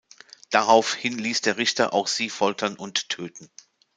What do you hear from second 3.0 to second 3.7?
töten.